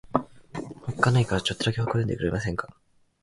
[0.87, 2.75] おっかないからちょっとだけ微笑んでくれませんか。